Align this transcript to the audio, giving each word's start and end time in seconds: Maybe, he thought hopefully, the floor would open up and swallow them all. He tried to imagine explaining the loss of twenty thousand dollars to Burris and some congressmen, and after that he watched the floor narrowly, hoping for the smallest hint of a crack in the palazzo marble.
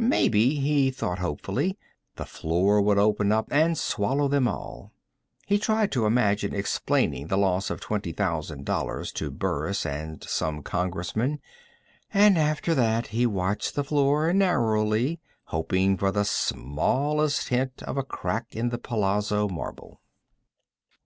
Maybe, 0.00 0.56
he 0.56 0.90
thought 0.90 1.20
hopefully, 1.20 1.78
the 2.16 2.26
floor 2.26 2.82
would 2.82 2.98
open 2.98 3.30
up 3.30 3.46
and 3.52 3.78
swallow 3.78 4.26
them 4.26 4.48
all. 4.48 4.92
He 5.46 5.56
tried 5.56 5.92
to 5.92 6.04
imagine 6.04 6.52
explaining 6.52 7.28
the 7.28 7.38
loss 7.38 7.70
of 7.70 7.78
twenty 7.80 8.10
thousand 8.10 8.64
dollars 8.64 9.12
to 9.12 9.30
Burris 9.30 9.86
and 9.86 10.24
some 10.24 10.64
congressmen, 10.64 11.38
and 12.12 12.36
after 12.36 12.74
that 12.74 13.06
he 13.14 13.24
watched 13.24 13.76
the 13.76 13.84
floor 13.84 14.32
narrowly, 14.32 15.20
hoping 15.44 15.96
for 15.96 16.10
the 16.10 16.24
smallest 16.24 17.50
hint 17.50 17.80
of 17.84 17.96
a 17.96 18.02
crack 18.02 18.56
in 18.56 18.70
the 18.70 18.78
palazzo 18.78 19.46
marble. 19.46 20.00